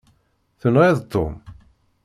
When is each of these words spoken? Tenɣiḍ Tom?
Tenɣiḍ 0.59 0.97
Tom? 1.11 1.33